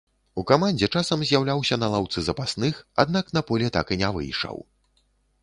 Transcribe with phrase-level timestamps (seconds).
[0.41, 4.57] У камандзе часам з'яўляўся на лаўцы запасных, аднак на поле так і не выйшаў.